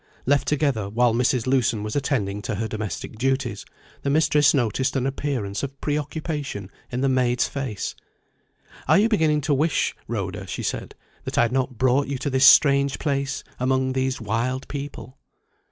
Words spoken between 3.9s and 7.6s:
the mistress noticed an appearance of pre occupation in the maid's